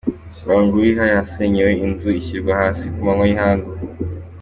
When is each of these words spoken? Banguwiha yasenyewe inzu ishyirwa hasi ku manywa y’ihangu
Banguwiha 0.47 1.03
yasenyewe 1.15 1.71
inzu 1.85 2.09
ishyirwa 2.19 2.51
hasi 2.61 2.83
ku 2.93 2.99
manywa 3.05 3.23
y’ihangu 3.29 3.69